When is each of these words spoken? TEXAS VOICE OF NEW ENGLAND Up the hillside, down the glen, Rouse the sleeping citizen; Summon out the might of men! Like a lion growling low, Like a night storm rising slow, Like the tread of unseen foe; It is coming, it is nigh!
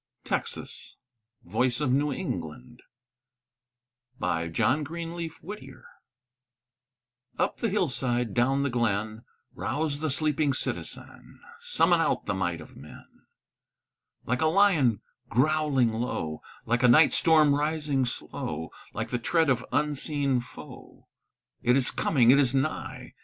TEXAS 0.23 0.97
VOICE 1.43 1.79
OF 1.79 1.91
NEW 1.91 2.11
ENGLAND 2.11 2.81
Up 4.19 4.37
the 7.57 7.69
hillside, 7.69 8.33
down 8.33 8.63
the 8.63 8.69
glen, 8.71 9.23
Rouse 9.53 9.99
the 9.99 10.09
sleeping 10.09 10.53
citizen; 10.55 11.39
Summon 11.59 12.01
out 12.01 12.25
the 12.25 12.33
might 12.33 12.59
of 12.61 12.75
men! 12.75 13.05
Like 14.25 14.41
a 14.41 14.47
lion 14.47 15.01
growling 15.29 15.93
low, 15.93 16.41
Like 16.65 16.81
a 16.81 16.87
night 16.87 17.13
storm 17.13 17.53
rising 17.53 18.03
slow, 18.05 18.71
Like 18.95 19.09
the 19.09 19.19
tread 19.19 19.49
of 19.49 19.63
unseen 19.71 20.39
foe; 20.39 21.09
It 21.61 21.77
is 21.77 21.91
coming, 21.91 22.31
it 22.31 22.39
is 22.39 22.55
nigh! 22.55 23.13